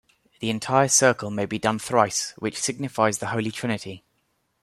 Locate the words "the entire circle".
0.39-1.29